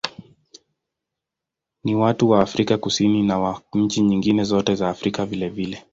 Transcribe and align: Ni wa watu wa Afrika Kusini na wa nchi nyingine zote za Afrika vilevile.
Ni 1.83 1.95
wa 1.95 2.01
watu 2.05 2.29
wa 2.29 2.41
Afrika 2.41 2.77
Kusini 2.77 3.23
na 3.23 3.39
wa 3.39 3.61
nchi 3.73 4.01
nyingine 4.01 4.43
zote 4.43 4.75
za 4.75 4.89
Afrika 4.89 5.25
vilevile. 5.25 5.83